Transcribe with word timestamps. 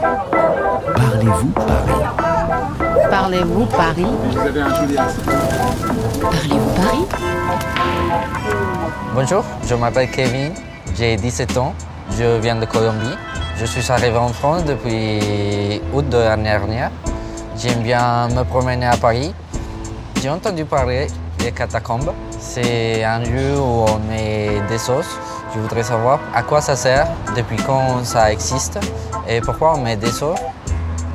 Parlez-vous 0.00 1.50
Paris? 1.52 2.02
Parlez-vous 3.10 3.66
Paris? 3.66 4.06
Vous 4.30 4.38
avez 4.38 4.60
un 4.60 4.74
joli 4.74 4.98
accent. 4.98 5.22
Parlez-vous 6.20 6.70
Paris? 6.74 7.06
Bonjour, 9.14 9.44
je 9.66 9.74
m'appelle 9.74 10.10
Kevin, 10.10 10.52
j'ai 10.94 11.16
17 11.16 11.56
ans, 11.56 11.74
je 12.18 12.38
viens 12.40 12.56
de 12.56 12.66
Colombie. 12.66 13.16
Je 13.58 13.64
suis 13.64 13.90
arrivé 13.90 14.18
en 14.18 14.28
France 14.28 14.64
depuis 14.64 15.80
août 15.94 16.06
de 16.10 16.18
l'année 16.18 16.42
dernière. 16.50 16.90
J'aime 17.56 17.82
bien 17.82 18.28
me 18.28 18.42
promener 18.42 18.86
à 18.86 18.98
Paris. 18.98 19.34
J'ai 20.20 20.28
entendu 20.28 20.66
parler 20.66 21.06
des 21.38 21.52
catacombes. 21.52 22.12
C'est 22.38 23.02
un 23.02 23.20
lieu 23.20 23.58
où 23.58 23.86
on 23.88 23.98
met 24.10 24.60
des 24.68 24.76
sauces. 24.76 25.16
Je 25.56 25.62
voudrais 25.62 25.84
savoir 25.84 26.20
à 26.34 26.42
quoi 26.42 26.60
ça 26.60 26.76
sert, 26.76 27.08
depuis 27.34 27.56
quand 27.56 28.04
ça 28.04 28.30
existe 28.30 28.78
et 29.26 29.40
pourquoi 29.40 29.74
on 29.74 29.80
met 29.80 29.96
des 29.96 30.12
sauces. 30.12 30.38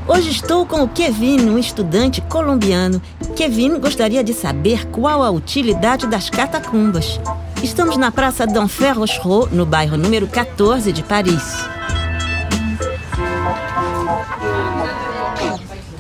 Hoje 0.08 0.32
estou 0.32 0.66
com 0.66 0.82
o 0.82 0.88
Kevin, 0.88 1.48
um 1.48 1.59
estudante 1.59 2.22
colombiano. 2.22 2.99
Kevin 3.35 3.80
gostaria 3.80 4.23
de 4.23 4.34
saber 4.34 4.88
qual 4.88 5.23
a 5.23 5.30
utilidade 5.30 6.08
das 6.08 6.32
catacumbas. 6.32 7.20
Estamos 7.62 7.98
na 7.98 8.12
Praça 8.12 8.48
d'Enfer 8.48 8.98
Rochereau, 8.98 9.48
no 9.52 9.63
bairro 9.63 9.96
número 9.96 10.27
14 10.27 10.91
de 10.91 11.04
Paris. 11.04 11.38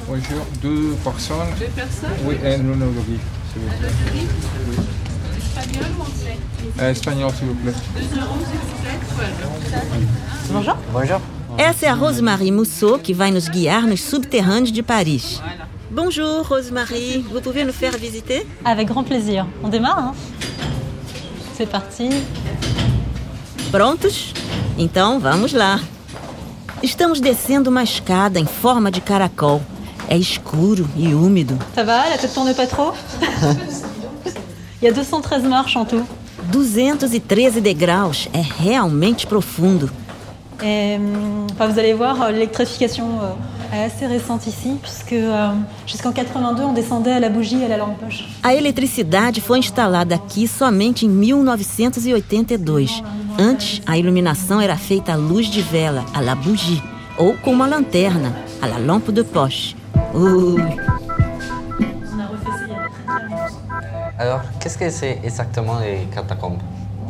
Bonjour, 0.07 0.45
deux 0.63 0.95
personnes. 1.03 1.53
Deux 1.59 1.67
personnes 1.75 2.09
Oui, 2.25 2.37
un 2.43 2.57
plaît. 2.57 3.19
Espagnol 5.37 5.85
ou 5.99 6.01
anglais 6.01 6.30
Espagnol, 6.79 7.31
s'il 7.37 7.47
vous 7.47 7.55
plaît. 7.55 7.73
Bonjour. 10.49 10.75
Bonjour. 10.91 11.21
Essa 11.57 11.85
é 11.85 11.89
a 11.89 11.93
Rosemarie 11.93 12.51
Mousseau, 12.51 12.97
que 12.97 13.13
vai 13.13 13.31
nos 13.31 13.47
guiar 13.49 13.85
nos 13.85 14.01
subterrâneos 14.01 14.71
de 14.71 14.81
Paris. 14.81 15.41
Bonjour, 15.91 16.47
Rosemarie. 16.47 17.25
Vous 17.29 17.41
pouvez 17.41 17.65
nous 17.65 17.73
faire 17.73 17.97
visiter 17.97 18.47
Avec 18.63 18.87
grand 18.87 19.03
plaisir. 19.03 19.45
On 19.63 19.67
démarre 19.67 19.99
hein 19.99 20.15
C'est 21.57 21.69
parti. 21.69 22.09
Prontos? 23.71 24.33
Então 24.77 25.19
vamos 25.19 25.53
lá. 25.53 25.79
Estamos 26.81 27.19
descendo 27.19 27.69
uma 27.69 27.83
escada 27.83 28.39
em 28.39 28.45
forma 28.45 28.89
de 28.89 29.01
caracol. 29.01 29.61
É 30.07 30.17
escuro 30.17 30.87
e 30.97 31.13
úmido. 31.13 31.57
Ça 31.75 31.83
va 31.83 32.09
La 32.09 32.17
tête 32.17 32.33
tourne 32.33 32.53
pas 32.55 32.67
trop 32.67 32.93
Il 34.81 34.85
y 34.85 34.87
a 34.87 34.93
213 34.93 35.43
marches 35.43 35.75
en 35.77 35.85
tout. 35.85 36.03
213 36.51 37.61
degraus. 37.61 38.27
É 38.33 38.41
realmente 38.41 39.25
profundo. 39.25 39.89
Et 40.63 40.97
hum, 40.99 41.47
enfin, 41.51 41.67
vous 41.67 41.79
allez 41.79 41.93
voir, 41.93 42.21
euh, 42.21 42.31
l'électrification 42.31 43.05
euh, 43.21 43.75
est 43.75 43.85
assez 43.85 44.05
récente 44.05 44.45
ici, 44.45 44.77
puisque 44.79 45.13
euh, 45.13 45.49
jusqu'en 45.87 46.11
82, 46.11 46.63
on 46.63 46.73
descendait 46.73 47.13
à 47.13 47.19
la 47.19 47.29
bougie 47.29 47.59
et 47.59 47.65
à 47.65 47.69
la 47.69 47.77
lampe 47.77 47.97
poche. 47.97 48.25
A 48.43 48.53
eletricidade 48.53 49.41
foi 49.41 49.57
instalada 49.57 50.13
aqui 50.13 50.47
somente 50.47 51.05
em 51.05 51.09
1982. 51.09 53.01
Antes, 53.39 53.81
a 53.87 53.97
iluminação 53.97 54.61
era 54.61 54.75
feita 54.75 55.13
à 55.13 55.17
luz 55.17 55.49
de 55.49 55.61
vela, 55.61 56.05
à 56.13 56.21
la 56.21 56.35
bougie, 56.35 56.83
ou 57.17 57.33
com 57.41 57.53
uma 57.53 57.65
lanterna, 57.65 58.35
à 58.61 58.67
la 58.67 58.77
lampe 58.77 59.11
de 59.11 59.23
poche. 59.23 59.75
Ui. 60.13 60.90
Alors, 64.21 64.41
qu'est-ce 64.59 64.77
que 64.77 64.87
c'est 64.91 65.19
exactement 65.23 65.79
les 65.79 66.05
catacombes 66.13 66.59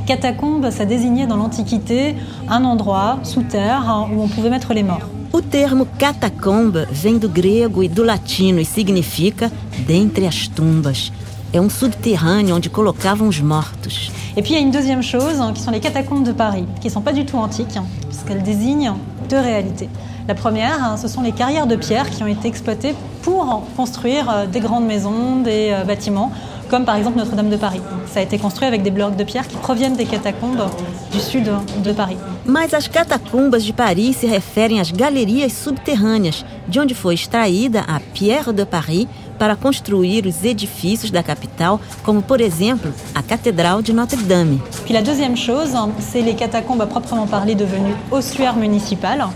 Catacombe, 0.06 0.70
ça 0.70 0.86
désignait 0.86 1.28
dans 1.28 1.36
l'Antiquité 1.36 2.16
un 2.48 2.64
endroit 2.64 3.20
sous 3.24 3.44
terre 3.44 3.84
hein, 3.90 4.08
où 4.14 4.22
on 4.22 4.30
pouvait 4.30 4.50
mettre 4.50 4.74
les 4.74 4.82
morts. 4.82 5.10
O 5.34 5.42
termo 5.42 5.86
catacomba 6.00 6.86
vem 6.90 7.18
do 7.18 7.28
grego 7.28 7.84
e 7.84 7.90
do 7.90 8.06
latino 8.06 8.62
e 8.62 8.66
significa 8.66 9.52
dentre 9.86 10.26
as 10.26 10.48
tumbas. 10.48 11.12
É 11.52 11.60
um 11.60 11.70
subterrâneo 11.70 12.56
onde 12.56 12.70
colocavam 12.70 13.28
os 13.28 13.42
mortos. 13.42 14.10
Et 14.38 14.42
puis 14.42 14.54
il 14.54 14.56
y 14.56 14.60
a 14.60 14.62
une 14.62 14.72
deuxième 14.72 15.04
chose, 15.04 15.42
hein, 15.42 15.52
qui 15.54 15.62
sont 15.62 15.72
les 15.72 15.82
catacombes 15.82 16.24
de 16.24 16.32
Paris, 16.32 16.66
qui 16.80 16.88
ne 16.88 16.94
sont 16.94 17.02
pas 17.02 17.12
du 17.12 17.26
tout 17.26 17.36
antiques, 17.36 17.76
hein, 17.76 17.84
puisqu'elles 18.08 18.42
désignent 18.42 18.94
deux 19.28 19.40
réalités. 19.40 19.90
La 20.30 20.36
première, 20.36 20.98
ce 20.98 21.10
sont 21.10 21.22
les 21.22 21.34
carrières 21.34 21.68
de 21.68 21.76
pierre 21.76 22.10
qui 22.10 22.24
ont 22.24 22.28
été 22.28 22.48
exploitées 22.48 22.96
pour 23.22 23.64
construire 23.76 24.30
euh, 24.30 24.46
des 24.48 24.60
grandes 24.60 24.86
maisons, 24.86 25.42
des 25.42 25.72
euh, 25.72 25.84
bâtiments, 25.84 26.32
comme 26.72 26.86
par 26.86 26.96
exemple 26.96 27.18
Notre-Dame 27.18 27.50
de 27.50 27.58
Paris. 27.58 27.82
Ça 28.08 28.22
a 28.22 28.24
été 28.24 28.38
construit 28.38 28.66
avec 28.66 28.82
des 28.82 28.92
blocs 28.92 29.18
de 29.18 29.26
pierre 29.26 29.46
qui 29.46 29.58
proviennent 29.58 29.98
des 29.98 30.06
catacombes 30.06 30.64
du 31.12 31.20
sud 31.20 31.52
de 31.84 31.92
Paris. 31.92 32.16
Mas 32.46 32.74
as 32.74 32.88
catacumbas 32.88 33.60
de 33.60 33.74
Paris 33.74 34.14
se 34.14 34.26
referem 34.26 34.80
às 34.80 34.90
galerias 34.90 35.52
subterrâneas, 35.52 36.46
de 36.70 36.80
onde 36.80 36.96
foi 36.96 37.16
extraída 37.16 37.82
a 37.82 38.00
Pierre 38.14 38.54
de 38.54 38.64
Paris 38.64 39.08
para 39.38 39.58
construir 39.58 40.26
os 40.26 40.46
edifícios 40.46 41.12
da 41.12 41.22
capital, 41.22 41.78
como 42.04 42.22
por 42.22 42.40
exemplo 42.40 42.94
a 43.14 43.22
Cathédrale 43.22 43.84
de 43.84 43.92
Notre-Dame. 43.92 44.60
Puis 44.86 44.94
la 44.94 45.02
deuxième 45.02 45.36
chose, 45.36 45.76
c'est 46.00 46.22
les 46.22 46.36
catacombes 46.36 46.82
à 46.82 46.88
proprement 46.88 47.28
parler 47.28 47.54
devenues 47.54 47.96
ossuaires 48.12 48.56
municipales. 48.56 49.28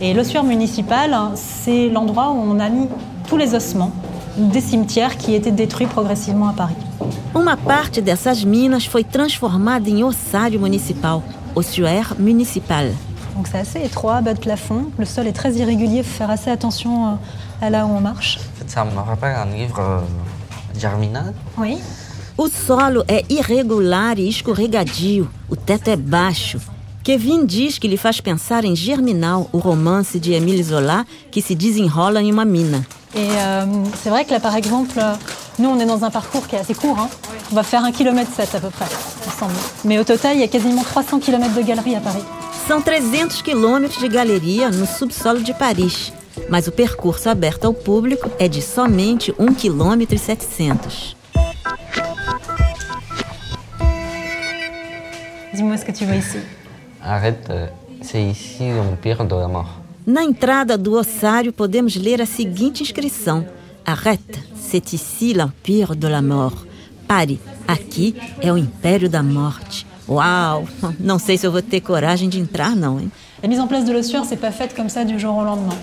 Et 0.00 0.14
l'ossuaire 0.14 0.44
municipal, 0.44 1.10
c'est 1.34 1.88
l'endroit 1.88 2.30
où 2.30 2.38
on 2.38 2.60
a 2.60 2.68
mis 2.68 2.86
tous 3.26 3.38
les 3.38 3.54
ossements 3.54 3.90
des 4.36 4.60
cimetières 4.60 5.16
qui 5.16 5.34
étaient 5.34 5.50
détruits 5.50 5.86
progressivement 5.86 6.48
à 6.48 6.52
Paris. 6.52 6.76
Uma 7.34 7.56
parte 7.56 8.00
dessas 8.00 8.44
minas 8.44 8.86
foi 8.86 9.04
transformada 9.04 9.88
em 9.88 10.02
ossário 10.02 10.60
municipal, 10.60 11.22
ossuaire 11.54 12.14
municipal. 12.18 12.92
Donc 13.34 13.48
c'est 13.48 13.58
assez 13.58 13.82
étroit, 13.84 14.22
bas 14.22 14.34
de 14.34 14.40
plafond. 14.40 14.86
Le 14.98 15.04
sol 15.04 15.26
est 15.26 15.32
très 15.32 15.52
irrégulier, 15.54 15.98
il 15.98 16.04
faut 16.04 16.16
faire 16.16 16.30
assez 16.30 16.50
attention 16.50 17.12
euh, 17.12 17.14
à 17.60 17.70
là 17.70 17.84
où 17.84 17.90
on 17.90 18.00
marche. 18.00 18.38
En 18.38 18.58
fait, 18.58 18.70
ça 18.70 18.84
me 18.84 18.98
rappelle 18.98 19.36
un 19.36 19.54
livre 19.54 19.78
euh, 19.78 20.00
Germinal. 20.78 21.34
Oui. 21.58 21.78
O 22.38 22.48
solo 22.48 23.02
é 23.08 23.24
irregular 23.30 24.18
e 24.18 24.28
escorregadio, 24.28 25.28
o 25.48 25.56
teto 25.56 25.88
é 25.88 25.96
baixo. 25.96 26.60
Kevin 27.02 27.46
diz 27.46 27.78
que 27.78 27.88
lhe 27.88 27.96
faz 27.96 28.20
pensar 28.20 28.64
em 28.64 28.74
Germinal, 28.74 29.48
o 29.52 29.58
romance 29.58 30.18
de 30.18 30.32
Émile 30.32 30.62
Zola 30.62 31.06
que 31.30 31.40
se 31.40 31.54
desenrola 31.54 32.20
em 32.20 32.30
uma 32.32 32.44
mina. 32.44 32.84
Et 33.16 33.28
euh, 33.38 33.64
c'est 34.02 34.10
vrai 34.10 34.24
que 34.26 34.30
là, 34.30 34.40
par 34.40 34.54
exemple, 34.56 34.98
euh, 34.98 35.14
nous, 35.58 35.70
on 35.70 35.78
est 35.80 35.86
dans 35.86 36.04
un 36.04 36.10
parcours 36.10 36.46
qui 36.46 36.54
est 36.56 36.58
assez 36.58 36.74
court. 36.74 36.98
hein. 36.98 37.08
On 37.50 37.54
va 37.54 37.62
faire 37.62 37.82
1 37.82 37.92
km 37.92 38.30
7 38.30 38.54
à 38.56 38.60
peu 38.60 38.68
près, 38.68 38.84
ensemble. 39.26 39.54
Mais 39.84 39.98
au 39.98 40.04
total, 40.04 40.36
il 40.36 40.40
y 40.40 40.44
a 40.44 40.48
quasiment 40.48 40.82
300 40.82 41.20
km 41.20 41.54
de 41.54 41.62
galeries 41.62 41.96
à 41.96 42.00
Paris. 42.00 42.22
São 42.68 42.82
300 42.82 43.42
quilômetros 43.44 44.02
de 44.02 44.08
galeria 44.08 44.70
no 44.70 44.86
subsolo 44.86 45.40
de 45.40 45.52
Paris, 45.54 46.12
mas 46.50 46.66
o 46.66 46.72
percurso 46.72 47.28
aberto 47.30 47.64
ao 47.66 47.72
público 47.72 48.28
é 48.40 48.48
de 48.48 48.60
somente 48.60 49.32
1 49.38 49.54
km 49.54 50.02
e 50.12 50.18
700. 50.18 51.16
Dis-moi 55.54 55.76
ce 55.78 55.84
que 55.84 55.92
tu 55.92 56.04
vois 56.04 56.16
ici. 56.16 56.38
Arrête, 57.00 57.46
euh, 57.50 57.68
c'est 58.02 58.22
ici 58.22 58.68
l'empire 58.70 59.24
de 59.24 59.36
la 59.36 59.46
mort. 59.48 59.80
Na 60.06 60.22
entrada 60.22 60.78
do 60.78 60.92
ossário 60.92 61.52
podemos 61.52 61.96
ler 61.96 62.22
a 62.22 62.26
seguinte 62.26 62.80
inscrição: 62.80 63.44
Arrête, 63.84 64.38
c'est 64.54 64.92
ici 64.92 65.34
l'empire 65.34 65.96
de 65.96 66.06
la 66.06 66.22
mort. 66.22 66.64
Pare, 67.08 67.40
aqui 67.66 68.14
é 68.40 68.52
o 68.52 68.56
império 68.56 69.10
da 69.10 69.20
morte. 69.20 69.84
Uau! 70.08 70.68
Não 71.00 71.18
sei 71.18 71.36
se 71.36 71.44
eu 71.44 71.50
vou 71.50 71.60
ter 71.60 71.80
coragem 71.80 72.28
de 72.28 72.38
entrar, 72.38 72.76
não, 72.76 73.00
hein? 73.00 73.10
La 73.42 73.48
mise 73.48 73.60
en 73.60 73.66
place 73.66 73.84
de 73.84 73.92
l'ossuaire, 73.92 74.24
c'est 74.24 74.40
pas 74.40 74.52
faite 74.52 74.76
comme 74.76 74.88
ça 74.88 75.04
du 75.04 75.18
jour 75.18 75.36
au 75.36 75.42
lendemain. 75.42 75.76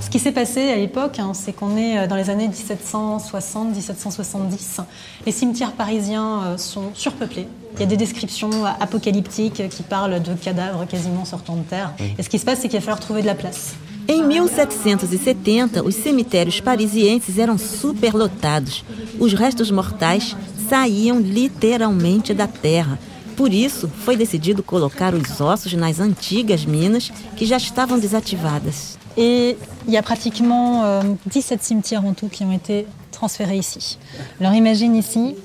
Ce 0.00 0.10
qui 0.10 0.18
s'est 0.18 0.32
passé 0.32 0.72
à 0.72 0.76
l'époque, 0.76 1.20
hein, 1.20 1.30
c'est 1.32 1.52
qu'on 1.52 1.76
est 1.76 1.98
euh, 1.98 2.08
dans 2.08 2.16
les 2.16 2.28
années 2.28 2.48
1760-1770. 2.48 4.80
Les 5.26 5.32
cimetières 5.32 5.72
parisiens 5.72 6.42
euh, 6.42 6.58
sont 6.58 6.90
surpeuplés. 6.94 7.46
Il 7.74 7.80
y 7.80 7.82
a 7.82 7.86
des 7.86 7.96
descriptions 7.96 8.64
apocalyptiques 8.80 9.68
qui 9.68 9.82
parlent 9.82 10.20
de 10.22 10.34
cadavres 10.34 10.86
quasiment 10.86 11.24
sortant 11.24 11.56
de 11.56 11.62
terre. 11.62 11.94
Et 12.18 12.22
ce 12.22 12.28
qui 12.28 12.38
se 12.38 12.44
passe, 12.44 12.60
c'est 12.60 12.68
qu'il 12.68 12.78
va 12.78 12.84
falloir 12.84 13.00
trouver 13.00 13.22
de 13.22 13.26
la 13.26 13.34
place. 13.34 13.74
Em 14.08 14.24
1770, 14.26 15.82
os 15.84 15.94
cemitérios 15.94 16.60
parisienses 16.60 17.38
eram 17.38 17.56
superlotados. 17.56 18.84
Os 19.20 19.32
restos 19.32 19.70
mortais 19.70 20.36
saíam 20.68 21.20
literalmente 21.20 22.34
da 22.34 22.48
terra. 22.48 22.98
Por 23.36 23.52
isso, 23.52 23.88
foi 24.04 24.16
decidido 24.16 24.62
colocar 24.64 25.14
os 25.14 25.40
ossos 25.40 25.72
nas 25.74 26.00
antigas 26.00 26.64
minas 26.64 27.12
que 27.36 27.46
já 27.46 27.56
estavam 27.56 27.98
desativadas. 28.00 28.98
Et 29.16 29.56
il 29.86 29.94
y 29.94 29.96
a 29.96 30.02
pratiquement 30.02 30.82
euh, 30.84 31.14
17 31.26 31.62
cimetières 31.62 32.04
en 32.04 32.12
tout 32.12 32.28
qui 32.28 32.44
ont 32.44 32.52
été 32.52 32.86
transférés 33.12 33.58
ici. 33.58 33.98
Alors 34.40 34.54
imagine 34.54 34.96
ici, 34.96 35.36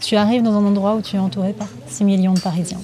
tu 0.00 0.16
arrives 0.16 0.42
dans 0.42 0.52
un 0.54 0.64
endroit 0.64 0.94
où 0.94 1.02
tu 1.02 1.16
es 1.16 1.18
entouré 1.18 1.52
par 1.52 1.68
6 1.88 2.04
millions 2.04 2.34
de 2.34 2.40
Parisiens. 2.40 2.80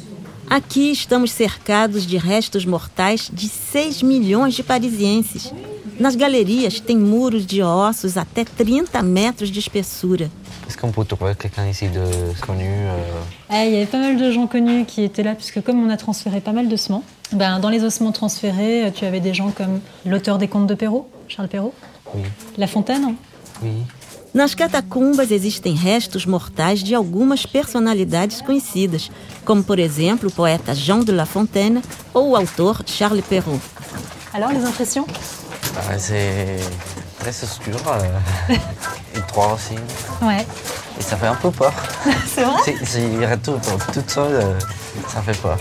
Aqui 0.51 0.91
estamos 0.91 1.31
cercados 1.31 2.07
de 2.07 2.19
restos 2.19 2.67
mortais 2.67 3.31
de 3.33 3.49
6 3.73 4.03
milhões 4.03 4.55
de 4.55 4.63
parisienses. 4.63 5.53
Nas 5.99 6.17
galerias 6.17 6.81
tem 6.81 6.97
muros 6.99 7.47
de 7.47 7.63
ossos 7.63 8.17
até 8.17 8.45
30 8.45 9.03
metros 9.03 9.51
de 9.51 9.59
espessura. 9.59 10.27
Est-ce 10.69 10.77
qu'on 10.77 10.91
peut 10.91 11.05
trouver 11.05 11.35
quelqu'un 11.35 11.67
ici 11.69 11.89
de 11.89 12.05
connu 12.45 12.67
euh, 12.67 12.97
Eh, 13.51 13.69
il 13.69 13.73
y 13.73 13.77
avait 13.77 13.87
pas 13.87 13.99
mal 13.99 14.17
de 14.17 14.31
gens 14.31 14.47
connus 14.47 14.85
qui 14.87 15.03
étaient 15.03 15.23
là, 15.23 15.35
puisque 15.35 15.63
comme 15.63 15.85
on 15.85 15.91
a 15.91 15.97
transféré 15.97 16.41
pas 16.41 16.53
mal 16.53 16.69
d'ossements, 16.69 17.05
ben, 17.33 17.59
Dans 17.59 17.71
les 17.71 17.83
ossements 17.85 18.13
transférés, 18.13 18.93
tu 18.95 19.05
avais 19.05 19.21
des 19.21 19.35
gens 19.35 19.51
comme 19.51 19.81
l'auteur 20.05 20.39
des 20.39 20.49
contes 20.49 20.67
de 20.67 20.75
Perrault, 20.75 21.09
Charles 21.29 21.49
Perrault, 21.49 21.75
Oui. 22.15 22.23
La 22.59 22.67
Fontaine. 22.67 23.15
Oui. 23.63 23.71
Nas 24.35 24.53
catacumbas 24.55 25.31
existem 25.31 25.75
restos 25.75 26.27
mortais 26.27 26.83
de 26.83 26.93
algumas 26.95 27.47
personalidades 27.47 28.41
conhecidas, 28.43 29.09
como 29.45 29.63
por 29.63 29.79
exemplo 29.79 30.29
o 30.29 30.33
poeta 30.33 30.75
Jean 30.75 31.01
de 31.05 31.13
La 31.13 31.25
Fontaine 31.25 31.81
ou 32.13 32.31
o 32.31 32.37
autor 32.37 32.83
Charles 32.85 33.23
Perrault. 33.25 33.61
Alors, 34.33 34.51
les 34.51 34.65
impressions 34.65 35.07
Ah, 35.77 35.97
c'est 35.99 36.57
très 37.21 37.31
obscur. 37.45 37.77
euh, 37.87 38.57
étroit 39.19 39.53
aussi. 39.55 39.77
Ouais. 40.21 40.45
Et 40.99 41.03
ça 41.03 41.17
fait 41.17 41.29
un 41.29 41.37
peu 41.37 41.53
peur. 41.53 41.73
C'est 42.27 42.43
vrai 42.43 42.61
Si, 42.65 42.87
si 42.87 43.25
retourne 43.27 43.61
toute 43.93 44.11
seule, 44.11 44.35
euh, 44.35 44.59
ça 45.09 45.23
fait 45.23 45.37
peur. 45.41 45.59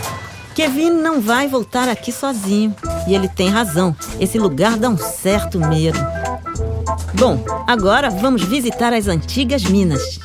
Kevin 0.56 0.90
não 1.02 1.20
vai 1.20 1.48
voltar 1.48 1.88
aqui 1.88 2.12
sozinho. 2.12 2.74
E 3.08 3.14
ele 3.14 3.28
tem 3.28 3.48
razão. 3.50 3.94
Esse 4.20 4.38
lugar 4.38 4.76
dá 4.76 4.88
um 4.88 4.96
certo 4.98 5.58
medo. 5.58 5.98
Bom, 7.14 7.38
agora 7.66 8.10
vamos 8.10 8.42
visitar 8.42 8.92
as 8.92 9.08
antigas 9.08 9.64
minas. 9.64 10.18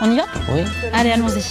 On 0.00 0.10
y 0.12 0.16
va? 0.16 0.24
Oui. 0.52 0.62
Allez, 0.92 1.10
allons-y. 1.10 1.42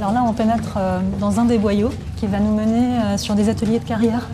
Alors 0.00 0.12
là, 0.12 0.24
on 0.26 0.32
pénètre 0.32 0.74
euh, 0.76 1.00
dans 1.20 1.38
un 1.38 1.44
des 1.44 1.58
boyaux 1.58 1.90
qui 2.16 2.26
va 2.26 2.40
nous 2.40 2.54
mener 2.54 2.98
euh, 2.98 3.18
sur 3.18 3.34
des 3.34 3.48
ateliers 3.48 3.78
de 3.78 3.84
carrière. 3.84 4.28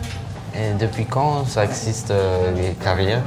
Et 0.55 0.73
depuis 0.79 1.05
quand 1.05 1.45
ça 1.45 1.63
existe 1.63 2.11
euh, 2.11 2.51
les 2.55 2.73
carrières? 2.83 3.21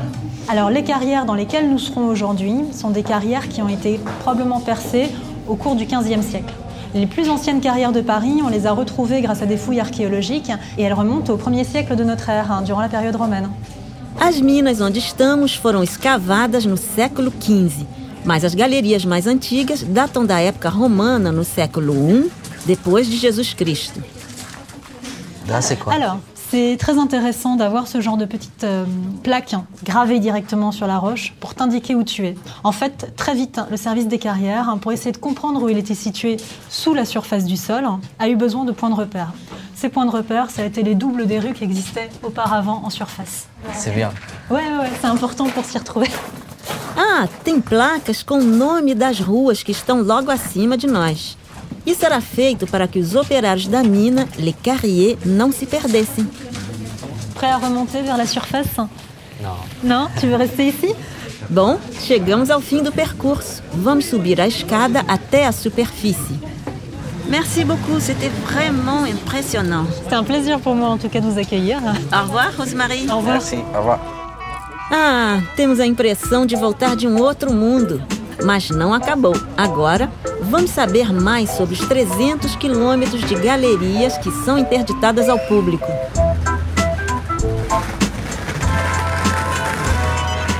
Alors, 0.48 0.70
les 0.70 0.82
carrières 0.82 1.24
dans 1.24 1.34
lesquelles 1.34 1.70
nous 1.70 1.78
serons 1.78 2.08
aujourd'hui 2.08 2.54
sont 2.72 2.90
des 2.90 3.02
carrières 3.02 3.48
qui 3.48 3.62
ont 3.62 3.68
été 3.68 4.00
probablement 4.20 4.60
percées 4.60 5.08
au 5.46 5.54
cours 5.54 5.76
du 5.76 5.84
XVe 5.84 6.22
siècle. 6.22 6.52
Les 6.94 7.06
plus 7.06 7.30
anciennes 7.30 7.60
carrières 7.60 7.92
de 7.92 8.02
Paris, 8.02 8.42
on 8.44 8.48
les 8.48 8.66
a 8.66 8.72
retrouvées 8.72 9.22
grâce 9.22 9.40
à 9.40 9.46
des 9.46 9.56
fouilles 9.56 9.80
archéologiques 9.80 10.52
et 10.76 10.82
elles 10.82 10.92
remontent 10.92 11.32
au 11.32 11.38
1er 11.38 11.64
siècle 11.64 11.96
de 11.96 12.04
notre 12.04 12.28
ère, 12.28 12.52
hein, 12.52 12.60
durant 12.62 12.82
la 12.82 12.88
période 12.88 13.16
romaine. 13.16 13.48
As 14.20 14.40
minas 14.42 14.80
onde 14.82 14.98
estamos 14.98 15.54
foram 15.56 15.82
escavadas 15.82 16.66
no 16.66 16.76
século 16.76 17.32
XV, 17.40 17.86
mas 18.24 18.44
as 18.44 18.54
galerias 18.54 19.04
mais 19.06 19.26
antigas 19.26 19.82
datam 19.82 20.24
da 20.26 20.40
época 20.40 20.68
romana 20.68 21.32
no 21.32 21.44
século 21.44 21.94
I 21.94 22.30
depois 22.66 23.02
de 23.08 23.16
Jesus 23.16 23.54
Cristo. 23.54 24.00
Là, 25.48 25.60
c'est 25.62 25.76
quoi 25.76 25.94
Alors, 25.94 26.18
c'est 26.52 26.76
très 26.78 26.98
intéressant 26.98 27.56
d'avoir 27.56 27.86
ce 27.88 28.02
genre 28.02 28.18
de 28.18 28.26
petite 28.26 28.62
euh, 28.64 28.84
plaque 29.22 29.54
hein, 29.54 29.64
gravée 29.84 30.18
directement 30.18 30.70
sur 30.70 30.86
la 30.86 30.98
roche 30.98 31.32
pour 31.40 31.54
t'indiquer 31.54 31.94
où 31.94 32.04
tu 32.04 32.26
es. 32.26 32.34
En 32.62 32.72
fait, 32.72 33.14
très 33.16 33.34
vite, 33.34 33.56
hein, 33.56 33.66
le 33.70 33.78
service 33.78 34.06
des 34.06 34.18
carrières, 34.18 34.68
hein, 34.68 34.76
pour 34.76 34.92
essayer 34.92 35.12
de 35.12 35.16
comprendre 35.16 35.62
où 35.62 35.70
il 35.70 35.78
était 35.78 35.94
situé 35.94 36.36
sous 36.68 36.92
la 36.92 37.06
surface 37.06 37.46
du 37.46 37.56
sol, 37.56 37.86
hein, 37.86 38.00
a 38.18 38.28
eu 38.28 38.36
besoin 38.36 38.66
de 38.66 38.72
points 38.72 38.90
de 38.90 38.94
repère. 38.94 39.32
Ces 39.74 39.88
points 39.88 40.04
de 40.04 40.10
repère, 40.10 40.50
ça 40.50 40.60
a 40.60 40.66
été 40.66 40.82
les 40.82 40.94
doubles 40.94 41.26
des 41.26 41.38
rues 41.38 41.54
qui 41.54 41.64
existaient 41.64 42.10
auparavant 42.22 42.82
en 42.84 42.90
surface. 42.90 43.46
C'est 43.72 43.94
bien. 43.94 44.12
Ouais, 44.50 44.56
ouais, 44.56 44.78
ouais, 44.80 44.90
c'est 45.00 45.06
important 45.06 45.46
pour 45.46 45.64
s'y 45.64 45.78
retrouver. 45.78 46.10
Ah, 46.94 47.26
tem 47.42 47.62
placas 47.62 48.22
com 48.22 48.38
o 48.38 48.42
nome 48.42 48.94
das 48.94 49.18
ruas 49.18 49.62
que 49.62 49.72
estão 49.72 50.02
logo 50.02 50.30
acima 50.30 50.76
de 50.76 50.86
nós. 50.86 51.38
Isso 51.84 52.04
era 52.04 52.20
feito 52.20 52.66
para 52.66 52.86
que 52.86 52.98
os 52.98 53.14
operários 53.14 53.66
da 53.66 53.82
mina, 53.82 54.28
Les 54.38 54.54
Carriers, 54.62 55.18
não 55.24 55.50
se 55.50 55.66
perdessem. 55.66 56.28
Prêt 57.34 57.50
à 57.50 57.58
remonter 57.58 58.02
vers 58.02 58.16
la 58.16 58.26
surface 58.26 58.70
Non. 59.40 59.56
Non 59.82 60.08
Tu 60.20 60.26
veux 60.26 60.36
rester 60.36 60.68
ici 60.68 60.94
Bom, 61.50 61.78
chegamos 62.06 62.50
ao 62.50 62.60
fim 62.60 62.82
do 62.82 62.92
percurso. 62.92 63.62
Vamos 63.74 64.04
subir 64.06 64.40
a 64.40 64.46
escada 64.46 65.04
até 65.08 65.44
a 65.44 65.52
superfície. 65.52 66.38
Merci 67.28 67.64
beaucoup, 67.64 67.98
c'était 68.00 68.30
vraiment 68.44 69.04
impressionnant. 69.04 69.86
C'était 69.92 70.14
un 70.14 70.22
plaisir 70.24 70.60
pour 70.60 70.74
moi 70.74 70.88
en 70.90 70.98
tout 70.98 71.08
cas 71.08 71.20
de 71.20 71.26
vous 71.26 71.38
accueillir. 71.38 71.78
Au 72.12 72.22
revoir, 72.22 72.56
Rosemary. 72.56 73.06
Au 73.10 73.16
revoir. 73.16 73.34
Merci. 73.34 73.56
Au 73.74 73.78
revoir. 73.78 73.98
Ah, 74.90 75.40
temos 75.56 75.80
a 75.80 75.86
impressão 75.86 76.46
de 76.46 76.54
voltar 76.54 76.94
de 76.94 77.06
um 77.08 77.18
outro 77.20 77.52
mundo. 77.52 78.00
Mas 78.44 78.70
não 78.70 78.92
acabou. 78.94 79.34
Agora, 79.56 80.10
vamos 80.42 80.70
saber 80.70 81.12
mais 81.12 81.50
sobre 81.50 81.74
os 81.74 81.86
300 81.86 82.56
quilômetros 82.56 83.22
de 83.22 83.34
galerias 83.34 84.16
que 84.18 84.30
são 84.44 84.58
interditadas 84.58 85.28
ao 85.28 85.38
público. 85.38 85.86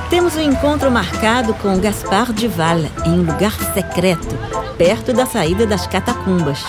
Temos 0.09 0.35
um 0.35 0.41
encontro 0.41 0.91
marcado 0.91 1.53
com 1.55 1.79
Gaspard 1.79 2.33
Duval 2.33 2.79
em 3.05 3.11
um 3.11 3.23
lugar 3.23 3.51
secreto, 3.73 4.37
perto 4.77 5.11
da 5.11 5.25
saída 5.25 5.65
das 5.65 5.87
catacumbas. 5.87 6.63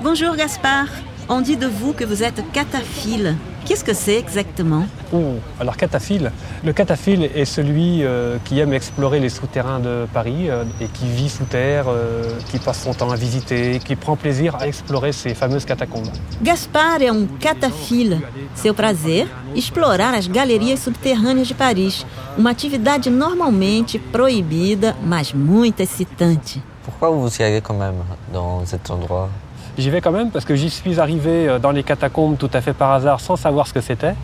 Bonjour 0.00 0.36
Gaspard. 0.36 0.90
On 1.28 1.40
dit 1.40 1.56
de 1.56 1.66
vous 1.66 1.94
que 1.94 2.04
vous 2.04 2.22
êtes 2.22 2.42
cataphile. 2.52 3.36
Qu'est-ce 3.64 3.82
que 3.82 3.94
c'est 3.94 4.18
exactement? 4.18 4.84
Oh, 5.10 5.36
alors 5.58 5.78
cataphile. 5.78 6.32
Le 6.62 6.72
cataphile 6.74 7.30
est 7.34 7.46
celui 7.46 8.04
euh, 8.04 8.36
qui 8.44 8.60
aime 8.60 8.74
explorer 8.74 9.20
les 9.20 9.30
souterrains 9.30 9.80
de 9.80 10.06
Paris 10.12 10.50
euh, 10.50 10.64
et 10.82 10.86
qui 10.88 11.06
vit 11.06 11.30
sous 11.30 11.46
terre, 11.46 11.86
euh, 11.88 12.24
qui 12.50 12.58
passe 12.58 12.82
son 12.82 12.92
temps 12.92 13.10
à 13.10 13.16
visiter, 13.16 13.78
qui 13.78 13.96
prend 13.96 14.16
plaisir 14.16 14.54
à 14.56 14.66
explorer 14.66 15.12
ces 15.12 15.32
fameuses 15.34 15.64
catacombes. 15.64 16.10
Gaspar 16.42 17.00
é 17.00 17.10
um 17.10 17.26
catafila. 17.40 18.18
Seu 18.54 18.74
prazer, 18.74 19.26
explorar 19.56 20.12
as 20.12 20.28
galerias 20.28 20.80
subterrâneas 20.80 21.48
de 21.48 21.54
Paris. 21.54 22.04
Uma 22.36 22.50
atividade 22.50 23.08
normalmente 23.08 23.98
proibida, 23.98 24.94
mas 25.02 25.32
muito 25.32 25.80
excitante. 25.80 26.60
Pourquoi 26.84 27.08
vous 27.08 27.34
y 27.40 27.42
allez 27.42 27.62
quand 27.62 27.78
même 27.78 28.02
dans 28.30 28.66
cet 28.66 28.90
endroit? 28.90 29.30
J'y 29.76 29.90
vais 29.90 30.00
quand 30.00 30.12
même 30.12 30.30
parce 30.30 30.44
que 30.44 30.54
j'y 30.54 30.70
suis 30.70 31.00
arrivé 31.00 31.48
euh, 31.48 31.58
dans 31.58 31.72
les 31.72 31.82
catacombes 31.82 32.38
tout 32.38 32.50
à 32.52 32.60
fait 32.60 32.72
par 32.72 32.92
hasard 32.92 33.20
sans 33.20 33.36
savoir 33.36 33.66
ce 33.66 33.74
que 33.74 33.80
c'était. 33.80 34.14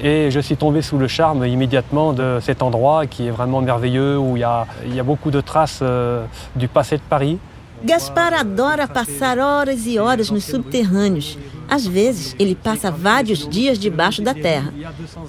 Et 0.00 0.30
je 0.30 0.40
suis 0.40 0.56
tombé 0.56 0.82
sous 0.82 0.98
le 0.98 1.08
charme 1.08 1.46
immédiatement 1.46 2.12
de 2.12 2.38
cet 2.40 2.62
endroit 2.62 3.06
qui 3.06 3.26
est 3.26 3.30
vraiment 3.30 3.60
merveilleux, 3.60 4.18
où 4.18 4.36
il 4.36 4.40
y 4.40 4.44
a, 4.44 4.66
il 4.86 4.94
y 4.94 5.00
a 5.00 5.02
beaucoup 5.02 5.30
de 5.30 5.40
traces 5.40 5.80
euh, 5.82 6.24
du 6.54 6.68
passé 6.68 6.96
de 6.96 7.02
Paris. 7.02 7.38
Gaspar 7.84 8.32
adora 8.32 8.86
passar 8.88 9.38
horas 9.38 9.86
e 9.86 9.98
horas 9.98 10.30
nos 10.30 10.44
subterrâneos. 10.44 11.38
Às 11.68 11.86
vezes, 11.86 12.34
ele 12.38 12.54
passa 12.54 12.90
vários 12.90 13.46
dias 13.46 13.78
debaixo 13.78 14.22
da 14.22 14.32
terra. 14.32 14.72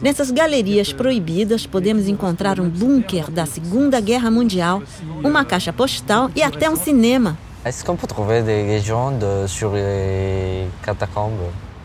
Nessas 0.02 0.32
galerias 0.32 0.94
proibidas, 0.94 1.66
podemos 1.66 2.08
encontrar 2.08 2.60
um 2.60 2.70
bunker 2.70 3.30
da 3.30 3.46
Segunda 3.46 4.00
Guerra 4.00 4.32
Mundial, 4.32 4.82
uma 5.24 5.44
caixa 5.44 5.74
postal 5.74 6.30
e 6.36 6.42
até 6.42 6.70
um 6.70 6.76
cinema. 6.76 7.38
Est-ce 7.68 7.84
qu'on 7.84 7.98
peut 7.98 8.08
trouver 8.08 8.44
des 8.44 8.64
légendes 8.64 9.26
sur 9.46 9.74
les 9.74 10.68
catacombes? 10.86 11.34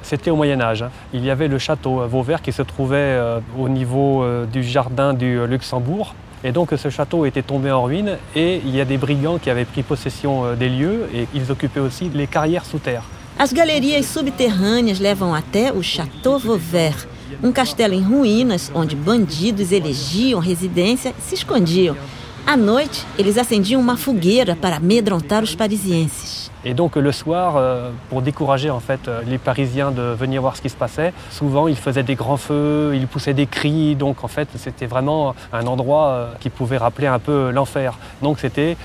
C'était 0.05 0.31
au 0.31 0.37
Moyen 0.37 0.61
Âge. 0.61 0.83
hein. 0.83 0.91
Il 1.13 1.25
y 1.25 1.31
avait 1.31 1.49
le 1.49 1.59
château 1.59 2.03
euh, 2.03 2.07
Vauvert 2.07 2.41
qui 2.41 2.53
se 2.53 2.63
trouvait 2.63 2.97
euh, 2.99 3.41
au 3.59 3.69
niveau 3.69 4.23
euh, 4.23 4.47
du 4.47 4.63
jardin 4.63 5.13
du 5.13 5.41
euh, 5.41 5.47
Luxembourg. 5.49 6.15
Et 6.45 6.53
donc 6.53 6.69
ce 6.77 6.89
château 6.89 7.27
était 7.27 7.43
tombé 7.43 7.73
en 7.73 7.83
ruine 7.83 8.17
et 8.37 8.61
il 8.65 8.77
y 8.77 8.81
a 8.81 8.85
des 8.85 8.97
brigands 8.97 9.39
qui 9.39 9.51
avaient 9.51 9.65
pris 9.65 9.83
possession 9.83 10.45
euh, 10.45 10.55
des 10.55 10.69
lieux 10.69 11.09
et 11.13 11.27
ils 11.35 11.51
occupaient 11.51 11.81
aussi 11.81 12.09
les 12.15 12.29
carrières 12.29 12.65
sous 12.65 12.79
terre. 12.79 13.03
As 13.37 13.53
galerias 13.53 14.05
subterrâneas 14.05 15.01
levam 15.01 15.35
até 15.35 15.73
o 15.73 15.83
Château 15.83 16.39
Vauvert, 16.39 17.09
um 17.43 17.51
castelo 17.51 17.95
em 17.95 18.03
ruínas 18.03 18.71
onde 18.73 18.95
bandidos 18.95 19.73
elegiam 19.73 20.39
residência 20.39 21.11
e 21.19 21.23
se 21.23 21.35
escondiam. 21.35 21.97
À 22.45 22.57
noite, 22.57 23.07
eles 23.19 23.39
acendiam 23.39 23.81
uma 23.81 23.97
fogueira 23.97 24.57
para 24.57 24.77
amedrontar 24.77 25.43
os 25.43 25.55
parisienses. 25.55 26.51
Et 26.65 26.75
donc 26.75 26.97
le 26.97 27.13
soir, 27.13 27.55
euh, 27.57 27.91
pour 28.09 28.21
décourager 28.23 28.71
en 28.71 28.81
fait 28.81 29.09
euh, 29.09 29.23
les 29.27 29.39
Parisiens 29.39 29.91
de 29.91 30.15
venir 30.15 30.41
voir 30.43 30.57
ce 30.57 30.63
qui 30.63 30.69
se 30.69 30.77
passait, 30.77 31.13
souvent 31.31 31.67
ils 31.67 31.77
faisaient 31.77 32.03
des 32.03 32.15
grands 32.15 32.37
feux, 32.37 32.93
ils 32.95 33.09
poussaient 33.09 33.35
des 33.35 33.47
cris, 33.47 33.97
donc 33.97 34.23
en 34.23 34.29
fait 34.29 34.49
c'était 34.57 34.87
vraiment 34.87 35.35
un 35.53 35.67
endroit 35.67 36.09
euh, 36.09 36.33
qui 36.41 36.51
pouvait 36.51 36.77
rappeler 36.77 37.09
un 37.09 37.19
peu 37.19 37.51
l'enfer. 37.51 37.99
Donc 38.23 38.39
c'était 38.39 38.77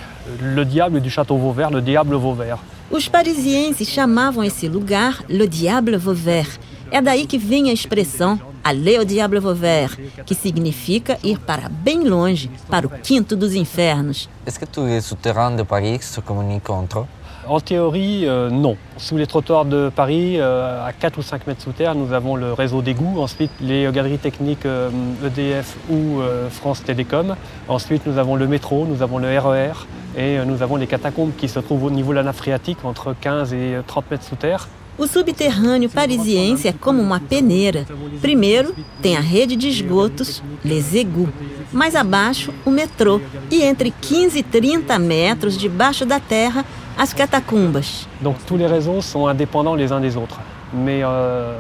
le 0.42 0.66
diable 0.66 1.02
du 1.02 1.10
château 1.10 1.38
Vauvert, 1.38 1.70
le 1.70 1.82
diable 1.82 2.16
Vauvert. 2.16 2.60
Os 2.90 3.10
parisienses 3.10 3.84
chamavam 3.88 4.44
esse 4.44 4.64
lugar 4.64 5.22
Le 5.28 5.46
Diable 5.46 5.98
Vauvert. 5.98 6.58
É 6.90 7.02
daí 7.02 7.28
que 7.28 7.38
vem 7.38 7.70
a 7.70 7.74
expressão 7.74 8.40
Aller 8.68 9.00
au 9.00 9.06
Diable 9.06 9.40
Vauvert, 9.40 9.96
que 10.26 10.36
significa 10.36 11.18
ir 11.24 11.40
para 11.40 11.70
bem 11.70 12.04
longe, 12.04 12.50
para 12.70 12.86
o 12.86 12.90
quinto 12.90 13.34
dos 13.38 13.54
infernos. 13.54 14.28
Est-ce 14.46 14.60
que 14.60 14.66
tous 14.66 14.86
les 14.86 15.00
souterrains 15.00 15.56
de 15.56 15.64
Paris 15.64 16.00
se 16.02 16.20
communiquent 16.20 16.70
entre 16.70 17.00
eux? 17.00 17.06
En 17.48 17.62
théorie, 17.62 18.28
euh, 18.28 18.50
non. 18.50 18.76
Sous 18.98 19.16
les 19.16 19.26
trottoirs 19.26 19.64
de 19.64 19.90
Paris, 19.96 20.36
euh, 20.38 20.86
à 20.86 20.92
4 20.92 21.18
ou 21.18 21.22
5 21.22 21.48
mètres 21.48 21.62
sous 21.62 21.72
terre, 21.72 21.96
nous 21.96 22.12
avons 22.12 22.36
le 22.36 22.52
réseau 22.52 22.82
d'égouts. 22.82 23.22
Ensuite, 23.22 23.52
les 23.62 23.90
galeries 23.90 24.18
techniques 24.18 24.66
euh, 24.66 24.90
EDF 25.26 25.78
ou 25.90 26.20
euh, 26.20 26.50
France 26.50 26.84
Télécom. 26.84 27.38
Ensuite, 27.70 28.06
nous 28.06 28.18
avons 28.18 28.36
le 28.36 28.48
métro, 28.48 28.86
nous 28.86 29.02
avons 29.02 29.18
le 29.18 29.30
RER 29.40 29.88
et 30.18 30.40
euh, 30.40 30.44
nous 30.44 30.62
avons 30.62 30.76
les 30.76 30.88
catacombes 30.88 31.32
qui 31.38 31.48
se 31.48 31.60
trouvent 31.60 31.86
au 31.86 31.90
niveau 31.90 32.12
de 32.12 32.18
la 32.18 32.24
nappe 32.24 32.36
phréatique, 32.36 32.80
entre 32.84 33.16
15 33.18 33.54
et 33.54 33.78
30 33.88 34.12
mètres 34.12 34.26
sous 34.26 34.36
terre. 34.36 34.68
O 34.98 35.06
subterrâneo 35.06 35.90
parisiense 35.90 36.68
é 36.68 36.74
como 36.74 37.00
uma 37.02 37.20
peneira. 37.20 37.86
Primeiro, 38.20 38.74
tem 39.00 39.16
a 39.16 39.20
rede 39.20 39.56
de 39.56 39.70
esgotos, 39.70 40.42
Les 40.66 40.96
Égouts. 40.96 41.32
Mais 41.72 41.96
abaixo, 41.96 42.52
o 42.66 42.72
metrô. 42.72 43.22
E 43.52 43.62
entre 43.62 43.92
15 43.92 44.40
e 44.40 44.44
30 44.44 44.98
metros 44.98 45.56
debaixo 45.56 46.04
da 46.04 46.20
terra, 46.20 46.66
as 46.98 47.14
catacumbas. 47.14 48.08
Donc 48.22 48.38
tous 48.48 48.58
les 48.58 48.66
réseaux 48.66 49.04
sont 49.04 49.28
indépendants 49.28 49.76
les 49.76 49.92
uns 49.92 50.02
des 50.02 50.18
autres. 50.18 50.40
Mais 50.74 51.02
euh, 51.04 51.54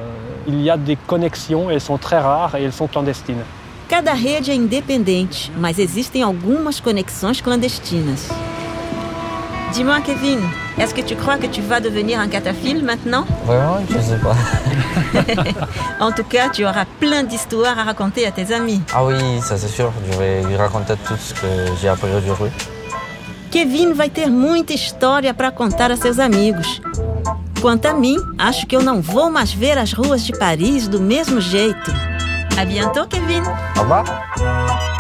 il 0.48 0.60
y 0.62 0.72
a 0.72 0.75
des 0.75 0.96
connexions, 0.96 1.70
elles 1.70 1.82
sont 1.82 2.00
très 2.00 2.17
rares 2.17 2.56
et 2.56 2.63
elles 2.63 2.74
sont 2.74 2.88
clandestines. 2.88 3.44
Cada 3.88 4.13
rede 4.13 4.51
é 4.51 4.56
independente, 4.56 5.50
mas 5.58 5.79
existem 5.79 6.22
algumas 6.22 6.79
conexões 6.79 7.39
clandestinas. 7.39 8.27
Dis-moi, 9.74 10.00
Kevin, 10.06 10.40
est-ce 10.80 10.94
que 10.94 11.02
tu 11.02 11.16
crois 11.16 11.38
que 11.38 11.48
tu 11.48 11.62
vas 11.62 11.80
devenir 11.80 12.20
un 12.20 12.28
cataphile 12.28 12.84
maintenant 12.84 13.26
Vraiment, 13.46 13.78
je 13.90 14.00
sais 14.00 14.18
pas. 14.18 14.36
En 16.00 16.12
tout 16.12 16.24
cas, 16.24 16.50
tu 16.50 16.66
auras 16.66 16.86
plein 17.00 17.24
d'histoires 17.24 17.78
à 17.78 17.84
raconter 17.84 18.26
à 18.26 18.32
tes 18.32 18.54
amis. 18.54 18.82
Ah 18.94 19.04
oui, 19.06 19.16
ça 19.42 19.58
c'est 19.58 19.68
sûr. 19.68 19.92
Je 20.12 20.18
vais 20.18 20.44
lui 20.44 20.56
raconter 20.56 20.94
tout 21.06 21.16
ce 21.20 21.34
que 21.34 21.48
j'ai 21.82 21.90
appris 21.90 22.14
aujourd'hui. 22.14 22.52
Kevin 23.52 23.94
vai 23.94 24.10
ter 24.10 24.30
muita 24.30 24.74
história 24.74 25.34
para 25.34 25.52
contar 25.52 25.92
a 25.92 25.96
seus 25.98 26.20
amigos. 26.20 26.82
Quanto 27.62 27.88
a 27.88 27.94
mim, 27.94 28.18
acho 28.38 28.68
que 28.68 28.76
eu 28.76 28.84
não 28.84 29.02
vou 29.02 29.32
mais 29.32 29.52
ver 29.52 29.78
as 29.78 29.94
ruas 29.94 30.24
de 30.24 30.34
Paris 30.34 30.88
do 30.88 31.02
mesmo 31.02 31.42
jeito. 31.42 31.92
A 32.58 32.66
bientôt, 32.66 33.08
Kevin! 33.08 33.44
Au 33.76 33.82
revoir. 33.82 34.97